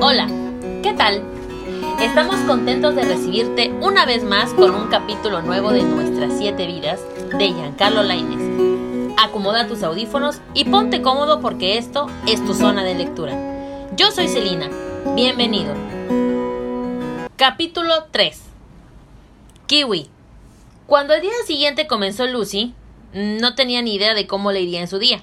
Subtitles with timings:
[0.00, 0.28] Hola,
[0.84, 1.24] ¿qué tal?
[2.00, 7.00] Estamos contentos de recibirte una vez más con un capítulo nuevo de Nuestras siete vidas
[7.36, 9.16] de Giancarlo Laines.
[9.18, 13.88] Acomoda tus audífonos y ponte cómodo porque esto es tu zona de lectura.
[13.96, 14.70] Yo soy Celina,
[15.16, 15.74] bienvenido.
[17.34, 18.40] Capítulo 3
[19.66, 20.06] Kiwi
[20.86, 22.72] Cuando el día siguiente comenzó Lucy,
[23.12, 25.22] no tenía ni idea de cómo le iría en su día,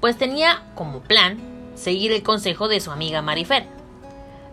[0.00, 1.38] pues tenía como plan
[1.74, 3.77] seguir el consejo de su amiga Marifer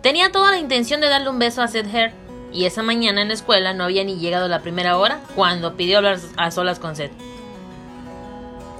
[0.05, 2.13] Tenía toda la intención de darle un beso a Seth Hare,
[2.53, 5.97] y esa mañana en la escuela no había ni llegado la primera hora cuando pidió
[5.97, 7.11] hablar a solas con Seth.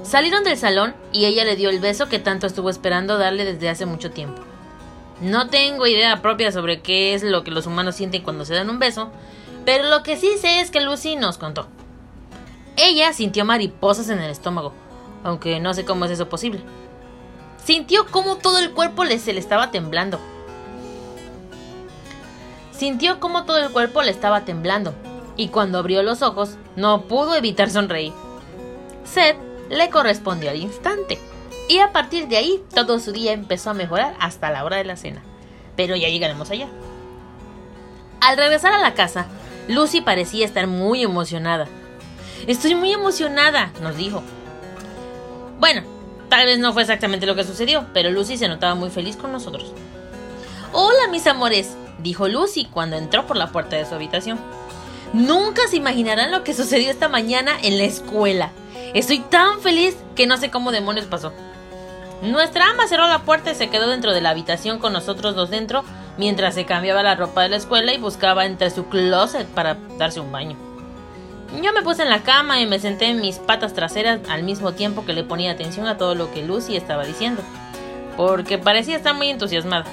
[0.04, 3.70] Salieron del salón y ella le dio el beso que tanto estuvo esperando darle desde
[3.70, 4.44] hace mucho tiempo.
[5.20, 8.70] No tengo idea propia sobre qué es lo que los humanos sienten cuando se dan
[8.70, 9.10] un beso,
[9.66, 11.68] pero lo que sí sé es que Lucy nos contó.
[12.78, 14.74] Ella sintió mariposas en el estómago,
[15.24, 16.62] aunque no sé cómo es eso posible.
[17.64, 20.20] Sintió como todo el cuerpo le se le estaba temblando
[22.77, 24.93] Sintió como todo el cuerpo le estaba temblando,
[25.37, 28.12] y cuando abrió los ojos no pudo evitar sonreír.
[29.05, 29.37] Seth
[29.70, 31.20] le correspondió al instante,
[31.70, 34.84] y a partir de ahí todo su día empezó a mejorar hasta la hora de
[34.84, 35.23] la cena.
[35.77, 36.68] Pero ya llegaremos allá.
[38.20, 39.26] Al regresar a la casa,
[39.68, 41.68] Lucy parecía estar muy emocionada.
[42.46, 44.21] Estoy muy emocionada, nos dijo.
[45.59, 45.81] Bueno,
[46.29, 49.31] tal vez no fue exactamente lo que sucedió, pero Lucy se notaba muy feliz con
[49.31, 49.71] nosotros.
[50.71, 54.40] Hola, mis amores, dijo Lucy cuando entró por la puerta de su habitación.
[55.13, 58.52] Nunca se imaginarán lo que sucedió esta mañana en la escuela.
[58.93, 61.32] Estoy tan feliz que no sé cómo demonios pasó.
[62.21, 65.50] Nuestra ama cerró la puerta y se quedó dentro de la habitación con nosotros dos
[65.50, 65.84] dentro
[66.18, 70.19] mientras se cambiaba la ropa de la escuela y buscaba entre su closet para darse
[70.19, 70.57] un baño.
[71.62, 74.74] Yo me puse en la cama y me senté en mis patas traseras al mismo
[74.74, 77.41] tiempo que le ponía atención a todo lo que Lucy estaba diciendo,
[78.18, 79.85] porque parecía estar muy entusiasmada.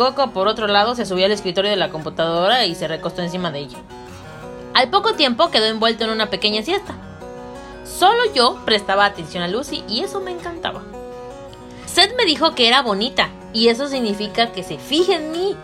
[0.00, 3.50] Coco, por otro lado, se subió al escritorio de la computadora y se recostó encima
[3.50, 3.76] de ella.
[4.72, 6.94] Al poco tiempo quedó envuelto en una pequeña siesta.
[7.84, 10.80] Solo yo prestaba atención a Lucy y eso me encantaba.
[11.84, 15.54] Seth me dijo que era bonita y eso significa que se fije en mí.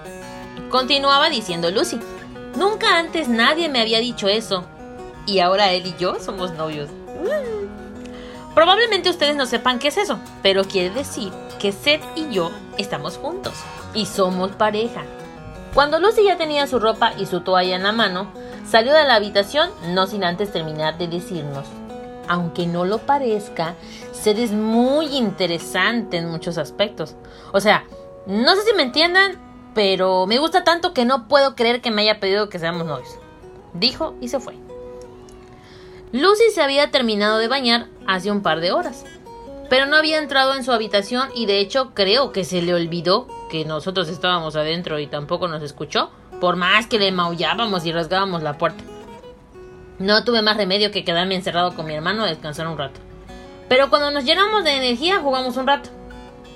[0.68, 1.98] Continuaba diciendo Lucy.
[2.56, 4.66] Nunca antes nadie me había dicho eso.
[5.24, 6.90] Y ahora él y yo somos novios.
[8.54, 13.18] Probablemente ustedes no sepan qué es eso, pero quiere decir que Seth y yo estamos
[13.18, 13.54] juntos
[13.94, 15.02] y somos pareja.
[15.74, 18.32] Cuando Lucy ya tenía su ropa y su toalla en la mano,
[18.68, 21.66] salió de la habitación no sin antes terminar de decirnos,
[22.28, 23.74] aunque no lo parezca,
[24.12, 27.14] Seth es muy interesante en muchos aspectos.
[27.52, 27.84] O sea,
[28.26, 29.38] no sé si me entiendan,
[29.74, 33.18] pero me gusta tanto que no puedo creer que me haya pedido que seamos novios.
[33.74, 34.54] Dijo y se fue.
[36.12, 39.04] Lucy se había terminado de bañar hace un par de horas
[39.68, 43.26] pero no había entrado en su habitación y de hecho creo que se le olvidó
[43.50, 46.10] que nosotros estábamos adentro y tampoco nos escuchó,
[46.40, 48.84] por más que le maullábamos y rasgábamos la puerta.
[49.98, 53.00] No tuve más remedio que quedarme encerrado con mi hermano a descansar un rato.
[53.68, 55.90] Pero cuando nos llenamos de energía jugamos un rato.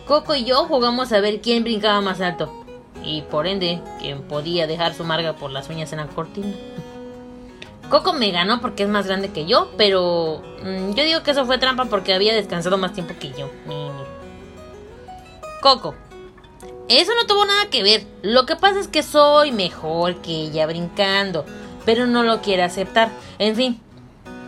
[0.06, 2.52] Coco y yo jugamos a ver quién brincaba más alto.
[3.02, 6.52] Y por ende, quién podía dejar su marga por las uñas en la cortina.
[7.90, 11.44] Coco me ganó porque es más grande que yo, pero mm, yo digo que eso
[11.44, 13.50] fue trampa porque había descansado más tiempo que yo.
[15.60, 15.94] Coco.
[16.88, 18.04] Eso no tuvo nada que ver.
[18.22, 21.44] Lo que pasa es que soy mejor que ella brincando,
[21.84, 23.10] pero no lo quiere aceptar.
[23.38, 23.80] En fin,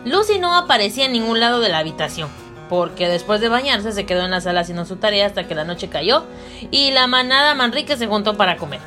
[0.05, 2.29] Lucy no aparecía en ningún lado de la habitación,
[2.69, 5.65] porque después de bañarse se quedó en la sala haciendo su tarea hasta que la
[5.65, 6.25] noche cayó
[6.71, 8.79] y la manada Manrique se juntó para comer.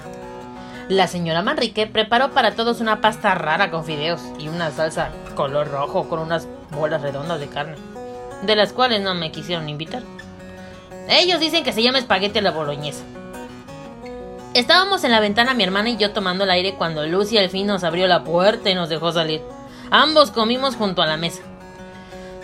[0.89, 5.69] La señora Manrique preparó para todos una pasta rara con fideos y una salsa color
[5.69, 7.75] rojo con unas bolas redondas de carne,
[8.43, 10.05] de las cuales no me quisieron invitar.
[11.09, 13.03] Ellos dicen que se llama espagueti a la boloñesa.
[14.55, 17.67] Estábamos en la ventana mi hermana y yo tomando el aire cuando Lucy al fin
[17.67, 19.43] nos abrió la puerta y nos dejó salir.
[19.91, 21.43] Ambos comimos junto a la mesa.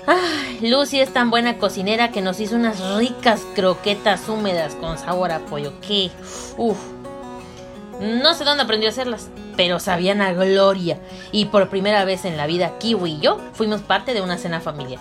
[0.09, 5.31] Ay, Lucy es tan buena cocinera que nos hizo unas ricas croquetas húmedas con sabor
[5.31, 5.75] a pollo.
[5.81, 6.11] ¡Qué!
[6.57, 6.77] ¡Uf!
[8.03, 10.99] No sé dónde aprendió a hacerlas, pero sabían a gloria.
[11.31, 14.61] Y por primera vez en la vida, Kiwi y yo fuimos parte de una cena
[14.61, 14.99] familiar.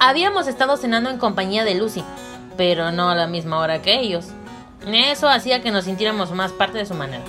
[0.00, 2.02] Habíamos estado cenando en compañía de Lucy,
[2.56, 4.26] pero no a la misma hora que ellos.
[4.84, 7.22] Eso hacía que nos sintiéramos más parte de su manera.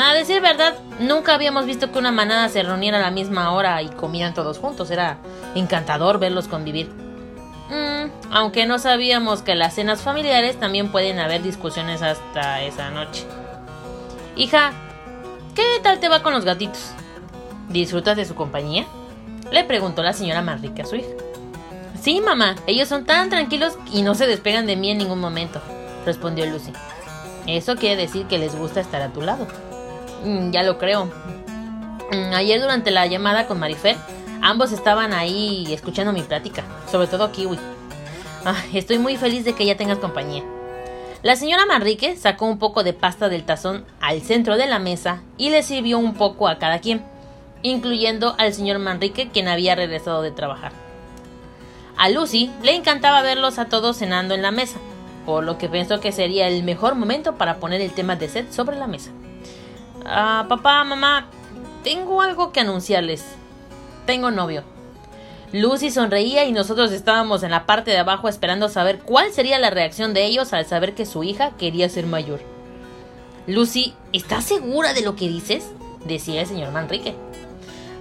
[0.00, 3.80] A decir verdad, nunca habíamos visto que una manada se reuniera a la misma hora
[3.82, 4.90] y comieran todos juntos.
[4.90, 5.18] Era
[5.54, 6.90] encantador verlos convivir.
[7.72, 13.24] Mm, aunque no sabíamos que las cenas familiares también pueden haber discusiones hasta esa noche.
[14.36, 14.72] Hija,
[15.54, 16.90] ¿qué tal te va con los gatitos?
[17.70, 18.84] ¿Disfrutas de su compañía?
[19.50, 21.08] Le preguntó la señora Manrique a su hija.
[21.98, 25.62] Sí, mamá, ellos son tan tranquilos y no se despegan de mí en ningún momento.
[26.04, 26.72] respondió Lucy.
[27.46, 29.46] Eso quiere decir que les gusta estar a tu lado.
[30.24, 31.06] Mm, ya lo creo.
[32.10, 33.96] Mm, ayer durante la llamada con Marifer,
[34.42, 37.58] ambos estaban ahí escuchando mi plática, sobre todo Kiwi.
[38.74, 40.42] estoy muy feliz de que ya tengas compañía.
[41.22, 45.22] La señora Manrique sacó un poco de pasta del tazón al centro de la mesa
[45.38, 47.04] y le sirvió un poco a cada quien,
[47.62, 50.72] incluyendo al señor Manrique quien había regresado de trabajar.
[51.96, 54.80] A Lucy le encantaba verlos a todos cenando en la mesa,
[55.24, 58.50] por lo que pensó que sería el mejor momento para poner el tema de Seth
[58.50, 59.12] sobre la mesa.
[60.04, 61.28] Ah, papá, mamá,
[61.84, 63.36] tengo algo que anunciarles.
[64.12, 64.62] Tengo novio.
[65.54, 69.70] Lucy sonreía y nosotros estábamos en la parte de abajo esperando saber cuál sería la
[69.70, 72.40] reacción de ellos al saber que su hija quería ser mayor.
[73.46, 75.70] Lucy, ¿estás segura de lo que dices?
[76.04, 77.14] decía el señor Manrique.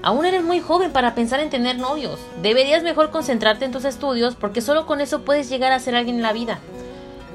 [0.04, 2.20] Aún eres muy joven para pensar en tener novios.
[2.42, 6.18] Deberías mejor concentrarte en tus estudios porque solo con eso puedes llegar a ser alguien
[6.18, 6.60] en la vida.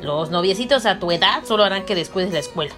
[0.03, 2.75] Los noviecitos a tu edad solo harán que descuides la escuela.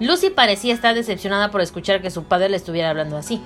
[0.00, 3.40] Lucy parecía estar decepcionada por escuchar que su padre le estuviera hablando así.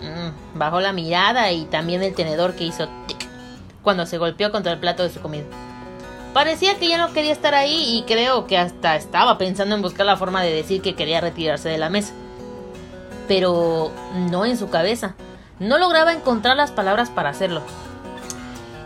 [0.00, 3.28] Mm, bajó la mirada y también el tenedor que hizo tic
[3.82, 5.44] cuando se golpeó contra el plato de su comida.
[6.32, 10.04] Parecía que ya no quería estar ahí y creo que hasta estaba pensando en buscar
[10.04, 12.12] la forma de decir que quería retirarse de la mesa.
[13.28, 13.92] Pero
[14.30, 15.14] no en su cabeza.
[15.60, 17.62] No lograba encontrar las palabras para hacerlo.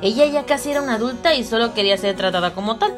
[0.02, 2.94] Ella ya casi era una adulta y solo quería ser tratada como tal.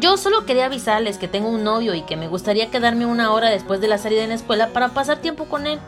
[0.00, 3.50] Yo solo quería avisarles que tengo un novio y que me gustaría quedarme una hora
[3.50, 5.78] después de la salida en la escuela para pasar tiempo con él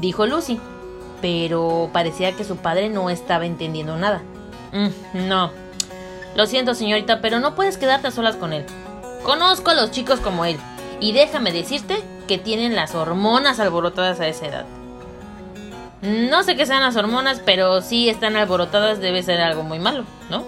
[0.00, 0.58] dijo Lucy,
[1.20, 4.22] pero parecía que su padre no estaba entendiendo nada.
[4.72, 5.50] Mm, no.
[6.34, 8.64] Lo siento, señorita, pero no puedes quedarte a solas con él.
[9.22, 10.58] Conozco a los chicos como él,
[11.00, 14.66] y déjame decirte que tienen las hormonas alborotadas a esa edad.
[16.02, 20.04] No sé qué sean las hormonas, pero si están alborotadas debe ser algo muy malo,
[20.30, 20.44] ¿no?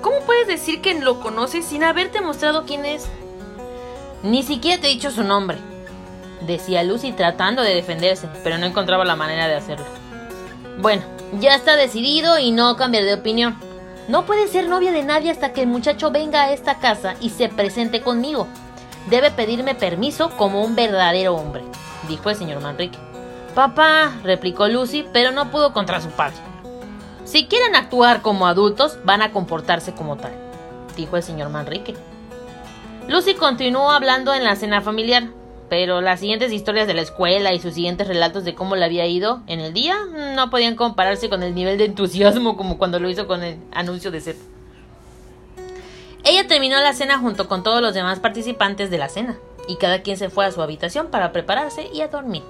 [0.00, 3.06] ¿Cómo puedes decir que lo conoces sin haberte mostrado quién es?
[4.22, 5.58] Ni siquiera te he dicho su nombre
[6.40, 9.86] decía Lucy tratando de defenderse, pero no encontraba la manera de hacerlo.
[10.78, 11.02] Bueno,
[11.40, 13.56] ya está decidido y no cambiar de opinión.
[14.08, 17.30] No puede ser novia de nadie hasta que el muchacho venga a esta casa y
[17.30, 18.46] se presente conmigo.
[19.10, 21.62] Debe pedirme permiso como un verdadero hombre,
[22.08, 22.98] dijo el señor Manrique.
[23.54, 26.36] Papá, replicó Lucy, pero no pudo contra su padre.
[27.24, 30.32] Si quieren actuar como adultos, van a comportarse como tal,
[30.96, 31.96] dijo el señor Manrique.
[33.08, 35.28] Lucy continuó hablando en la cena familiar,
[35.68, 39.06] pero las siguientes historias de la escuela y sus siguientes relatos de cómo le había
[39.06, 39.96] ido en el día
[40.34, 44.10] no podían compararse con el nivel de entusiasmo como cuando lo hizo con el anuncio
[44.10, 44.38] de Seth.
[46.24, 50.02] Ella terminó la cena junto con todos los demás participantes de la cena, y cada
[50.02, 52.42] quien se fue a su habitación para prepararse y a dormir.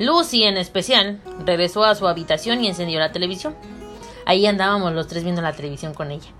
[0.00, 3.54] Lucy, en especial, regresó a su habitación y encendió la televisión.
[4.24, 6.30] Ahí andábamos los tres viendo la televisión con ella.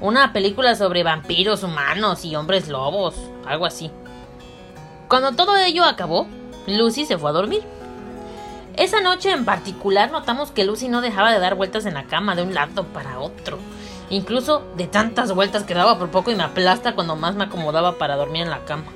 [0.00, 3.14] Una película sobre vampiros humanos y hombres lobos,
[3.46, 3.90] algo así.
[5.12, 6.26] Cuando todo ello acabó,
[6.66, 7.60] Lucy se fue a dormir.
[8.78, 12.34] Esa noche en particular notamos que Lucy no dejaba de dar vueltas en la cama
[12.34, 13.58] de un lado para otro.
[14.08, 17.98] Incluso de tantas vueltas que daba por poco y me aplasta cuando más me acomodaba
[17.98, 18.86] para dormir en la cama.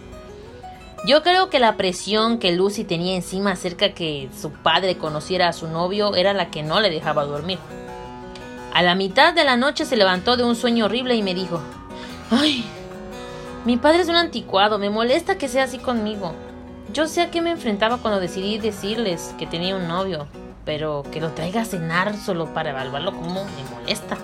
[1.06, 5.52] Yo creo que la presión que Lucy tenía encima acerca que su padre conociera a
[5.52, 7.58] su novio era la que no le dejaba dormir.
[8.72, 11.60] A la mitad de la noche se levantó de un sueño horrible y me dijo,
[12.30, 12.64] ¡Ay!
[13.66, 16.32] Mi padre es un anticuado, me molesta que sea así conmigo.
[16.92, 20.28] Yo sé a qué me enfrentaba cuando decidí decirles que tenía un novio,
[20.64, 24.18] pero que lo traiga a cenar solo para evaluarlo como me molesta.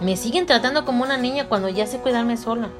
[0.00, 2.70] Me siguen tratando como una niña cuando ya sé cuidarme sola.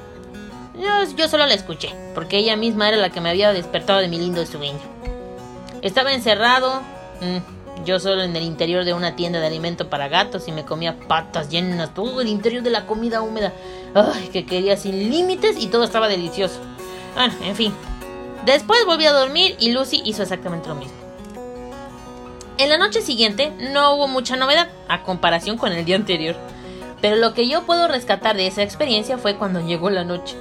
[0.80, 4.09] Yo, yo solo la escuché, porque ella misma era la que me había despertado de
[4.09, 4.80] mi lindo sueño.
[5.83, 6.80] Estaba encerrado,
[7.21, 10.64] mm, yo solo en el interior de una tienda de alimento para gatos y me
[10.64, 13.52] comía patas llenas, todo el interior de la comida húmeda.
[13.95, 16.61] Ay, que quería sin límites y todo estaba delicioso.
[17.43, 17.73] En fin.
[18.45, 20.95] Después volví a dormir y Lucy hizo exactamente lo mismo.
[22.59, 26.37] En la noche siguiente no hubo mucha novedad a comparación con el día anterior.
[27.00, 30.37] Pero lo que yo puedo rescatar de esa experiencia fue cuando llegó la noche.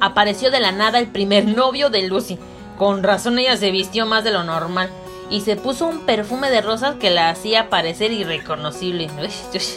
[0.00, 2.38] Apareció de la nada el primer novio de Lucy.
[2.76, 4.90] Con razón ella se vistió más de lo normal
[5.30, 9.08] y se puso un perfume de rosas que la hacía parecer irreconocible.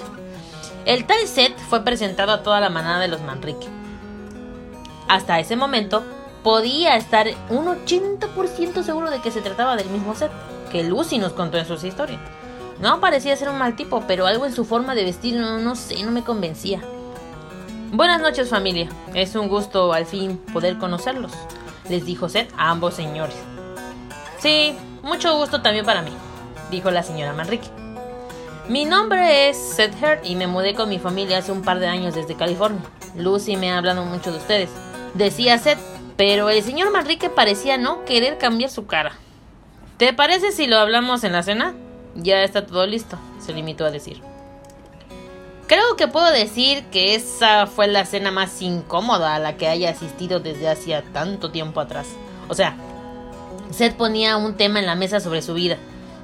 [0.86, 3.68] El tal set fue presentado a toda la manada de los Manrique.
[5.08, 6.04] Hasta ese momento
[6.44, 10.32] podía estar un 80% seguro de que se trataba del mismo set
[10.72, 12.22] que Lucy nos contó en sus historias.
[12.80, 15.76] No parecía ser un mal tipo, pero algo en su forma de vestir no, no
[15.76, 16.82] sé, no me convencía.
[17.92, 21.32] Buenas noches familia, es un gusto al fin poder conocerlos,
[21.90, 23.36] les dijo Seth a ambos señores.
[24.40, 26.12] Sí, mucho gusto también para mí,
[26.72, 27.68] dijo la señora Manrique.
[28.70, 31.88] Mi nombre es Seth Hurt y me mudé con mi familia hace un par de
[31.88, 32.82] años desde California.
[33.18, 34.70] Lucy me ha hablado mucho de ustedes,
[35.14, 35.80] decía Seth,
[36.16, 39.12] pero el señor Manrique parecía no querer cambiar su cara.
[39.98, 41.74] ¿Te parece si lo hablamos en la cena?
[42.16, 44.22] Ya está todo listo, se limitó a decir.
[45.68, 49.90] Creo que puedo decir que esa fue la cena más incómoda a la que haya
[49.90, 52.08] asistido desde hacía tanto tiempo atrás.
[52.48, 52.76] O sea,
[53.72, 55.78] Seth ponía un tema en la mesa sobre su vida,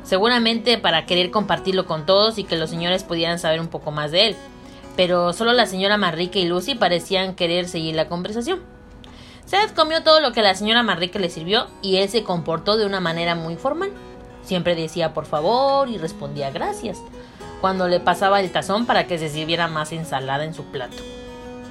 [0.04, 4.12] seguramente para querer compartirlo con todos y que los señores pudieran saber un poco más
[4.12, 4.36] de él.
[4.96, 8.62] Pero solo la señora Manrique y Lucy parecían querer seguir la conversación.
[9.46, 12.86] Seth comió todo lo que la señora Manrique le sirvió y él se comportó de
[12.86, 13.92] una manera muy formal.
[14.44, 17.00] Siempre decía por favor y respondía gracias
[17.62, 20.98] cuando le pasaba el tazón para que se sirviera más ensalada en su plato.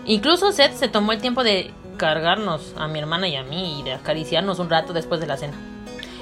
[0.07, 3.83] Incluso Seth se tomó el tiempo de cargarnos a mi hermana y a mí y
[3.83, 5.55] de acariciarnos un rato después de la cena.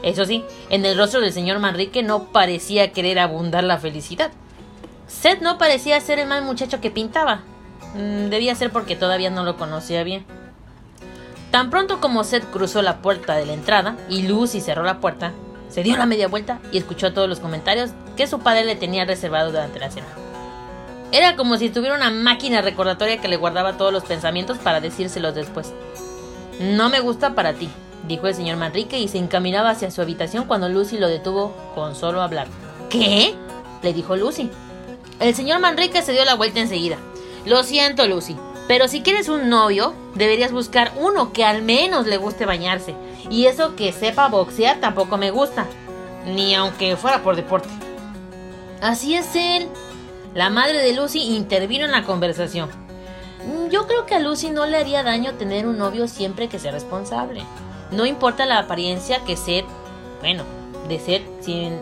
[0.03, 4.31] Eso sí, en el rostro del señor Manrique no parecía querer abundar la felicidad.
[5.07, 7.43] Seth no parecía ser el mal muchacho que pintaba.
[7.95, 10.25] Mm, debía ser porque todavía no lo conocía bien.
[11.51, 15.33] Tan pronto como Seth cruzó la puerta de la entrada y Lucy cerró la puerta,
[15.69, 19.05] se dio la media vuelta y escuchó todos los comentarios que su padre le tenía
[19.05, 20.07] reservado durante la cena.
[21.13, 25.35] Era como si tuviera una máquina recordatoria que le guardaba todos los pensamientos para decírselos
[25.35, 25.73] después.
[26.59, 27.69] No me gusta para ti,
[28.09, 31.95] dijo el señor Manrique y se encaminaba hacia su habitación cuando Lucy lo detuvo con
[31.95, 32.47] solo hablar.
[32.89, 33.35] ¿Qué?
[33.83, 34.51] le dijo Lucy.
[35.21, 36.97] El señor Manrique se dio la vuelta enseguida.
[37.45, 42.17] Lo siento, Lucy, pero si quieres un novio, deberías buscar uno que al menos le
[42.17, 42.95] guste bañarse.
[43.29, 45.67] Y eso que sepa boxear tampoco me gusta.
[46.27, 47.69] Ni aunque fuera por deporte.
[48.81, 49.69] Así es él.
[50.35, 52.71] La madre de Lucy intervino en la conversación.
[53.71, 56.73] Yo creo que a Lucy no le haría daño tener un novio siempre que sea
[56.73, 57.43] responsable.
[57.91, 59.65] No importa la apariencia que ser,
[60.21, 60.45] bueno,
[60.89, 61.79] de ser sin...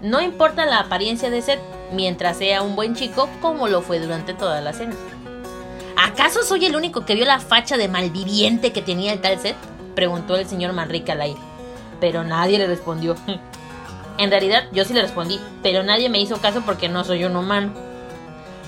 [0.00, 1.60] No importa la apariencia de Seth
[1.92, 4.94] mientras sea un buen chico como lo fue durante toda la cena.
[5.96, 9.56] ¿Acaso soy el único que vio la facha de malviviente que tenía el tal Seth?
[9.94, 11.40] preguntó el señor Manrique al aire.
[12.00, 13.14] Pero nadie le respondió.
[14.18, 17.36] en realidad yo sí le respondí, pero nadie me hizo caso porque no soy un
[17.36, 17.72] humano.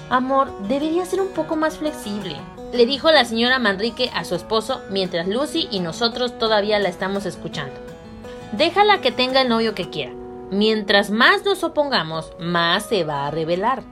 [0.08, 2.36] Amor, debería ser un poco más flexible,
[2.72, 7.26] le dijo la señora Manrique a su esposo mientras Lucy y nosotros todavía la estamos
[7.26, 7.74] escuchando.
[8.52, 10.12] Déjala que tenga el novio que quiera.
[10.50, 13.82] Mientras más nos opongamos, más se va a revelar.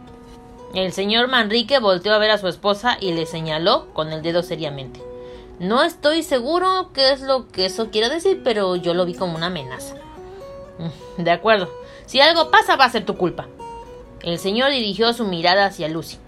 [0.74, 4.44] El señor Manrique volteó a ver a su esposa y le señaló con el dedo
[4.44, 5.02] seriamente.
[5.58, 9.34] No estoy seguro qué es lo que eso quiere decir, pero yo lo vi como
[9.34, 9.96] una amenaza.
[10.78, 11.70] Mm, de acuerdo.
[12.06, 13.46] Si algo pasa va a ser tu culpa.
[14.22, 16.18] El señor dirigió su mirada hacia Lucy.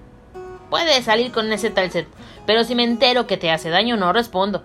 [0.69, 2.07] Puedes salir con ese tal set,
[2.47, 4.62] pero si me entero que te hace daño no respondo.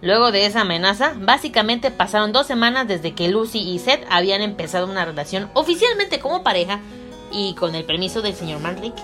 [0.00, 4.88] Luego de esa amenaza, básicamente pasaron dos semanas desde que Lucy y Seth habían empezado
[4.88, 6.80] una relación oficialmente como pareja
[7.30, 9.02] y con el permiso del señor Manrique.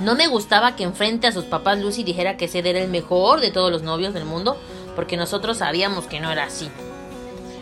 [0.00, 3.40] No me gustaba que enfrente a sus papás Lucy dijera que Seth era el mejor
[3.40, 4.58] de todos los novios del mundo,
[4.94, 6.70] porque nosotros sabíamos que no era así.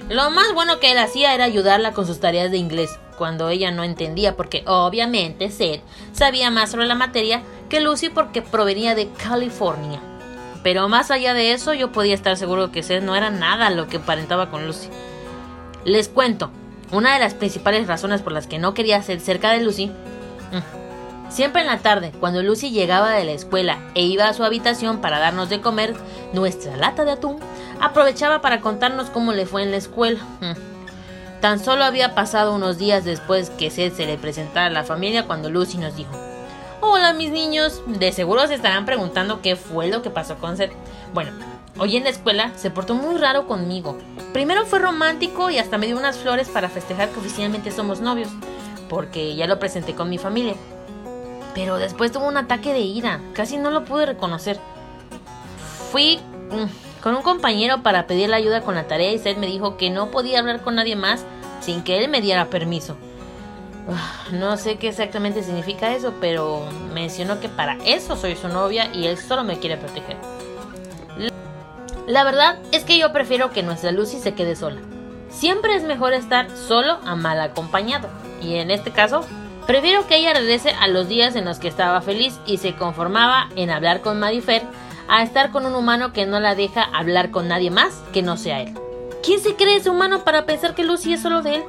[0.08, 3.72] Lo más bueno que él hacía era ayudarla con sus tareas de inglés, cuando ella
[3.72, 5.82] no entendía, porque obviamente Seth
[6.12, 10.00] sabía más sobre la materia que Lucy porque provenía de California.
[10.62, 13.88] Pero más allá de eso, yo podía estar seguro que Seth no era nada lo
[13.88, 14.88] que aparentaba con Lucy.
[15.84, 16.50] Les cuento,
[16.92, 20.86] una de las principales razones por las que no quería ser cerca de Lucy mm,
[21.28, 25.00] Siempre en la tarde, cuando Lucy llegaba de la escuela e iba a su habitación
[25.00, 25.94] para darnos de comer
[26.32, 27.38] nuestra lata de atún,
[27.80, 30.20] aprovechaba para contarnos cómo le fue en la escuela.
[31.40, 35.26] Tan solo había pasado unos días después que Seth se le presentara a la familia
[35.26, 36.12] cuando Lucy nos dijo,
[36.80, 40.72] Hola mis niños, de seguro se estarán preguntando qué fue lo que pasó con Seth.
[41.12, 41.32] Bueno,
[41.78, 43.98] hoy en la escuela se portó muy raro conmigo.
[44.32, 48.28] Primero fue romántico y hasta me dio unas flores para festejar que oficialmente somos novios,
[48.88, 50.54] porque ya lo presenté con mi familia.
[51.54, 53.20] Pero después tuvo un ataque de ira.
[53.32, 54.58] Casi no lo pude reconocer.
[55.90, 56.18] Fui
[56.50, 59.90] mm, con un compañero para pedirle ayuda con la tarea y Seth me dijo que
[59.90, 61.24] no podía hablar con nadie más
[61.60, 62.96] sin que él me diera permiso.
[64.32, 69.06] No sé qué exactamente significa eso, pero mencionó que para eso soy su novia y
[69.06, 70.16] él solo me quiere proteger.
[72.06, 74.80] La verdad es que yo prefiero que nuestra Lucy se quede sola.
[75.30, 78.08] Siempre es mejor estar solo a mal acompañado.
[78.40, 79.24] Y en este caso,
[79.66, 83.48] Prefiero que ella regrese a los días en los que estaba feliz y se conformaba
[83.56, 84.62] en hablar con Marifer
[85.08, 88.36] a estar con un humano que no la deja hablar con nadie más que no
[88.36, 88.74] sea él.
[89.22, 91.64] ¿Quién se cree ese humano para pensar que Lucy es solo de él?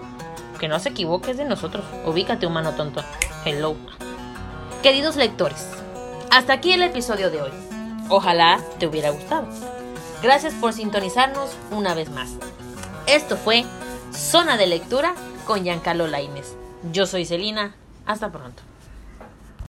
[0.60, 1.86] Que no se equivoque, de nosotros.
[2.06, 3.04] Ubícate, humano tonto.
[3.46, 3.76] Hello.
[4.84, 5.68] Queridos lectores,
[6.30, 7.52] hasta aquí el episodio de hoy.
[8.10, 9.48] Ojalá te hubiera gustado.
[10.22, 12.30] Gracias por sintonizarnos una vez más.
[13.08, 13.66] Esto fue
[14.12, 15.14] Zona de Lectura
[15.46, 16.56] con Giancarlo Laines.
[16.92, 17.76] Yo soy Celina.
[18.06, 18.64] Hasta pronto.